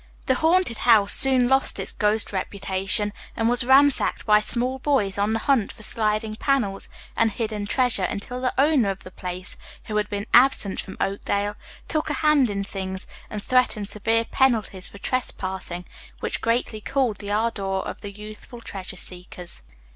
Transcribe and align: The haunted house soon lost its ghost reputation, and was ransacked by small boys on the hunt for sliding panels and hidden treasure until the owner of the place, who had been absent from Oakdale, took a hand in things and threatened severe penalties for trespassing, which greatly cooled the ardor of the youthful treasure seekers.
The 0.25 0.33
haunted 0.33 0.79
house 0.79 1.13
soon 1.13 1.47
lost 1.47 1.79
its 1.79 1.93
ghost 1.93 2.33
reputation, 2.33 3.13
and 3.37 3.47
was 3.47 3.63
ransacked 3.63 4.25
by 4.25 4.39
small 4.39 4.79
boys 4.79 5.19
on 5.19 5.33
the 5.33 5.37
hunt 5.45 5.71
for 5.71 5.83
sliding 5.83 6.33
panels 6.37 6.89
and 7.15 7.31
hidden 7.31 7.67
treasure 7.67 8.05
until 8.05 8.41
the 8.41 8.51
owner 8.59 8.89
of 8.89 9.03
the 9.03 9.11
place, 9.11 9.57
who 9.83 9.97
had 9.97 10.09
been 10.09 10.25
absent 10.33 10.81
from 10.81 10.97
Oakdale, 10.99 11.55
took 11.87 12.09
a 12.09 12.13
hand 12.13 12.49
in 12.49 12.63
things 12.63 13.05
and 13.29 13.43
threatened 13.43 13.89
severe 13.89 14.25
penalties 14.25 14.89
for 14.89 14.97
trespassing, 14.97 15.85
which 16.19 16.41
greatly 16.41 16.81
cooled 16.81 17.19
the 17.19 17.29
ardor 17.31 17.63
of 17.81 18.01
the 18.01 18.11
youthful 18.11 18.59
treasure 18.59 18.97
seekers. 18.97 19.61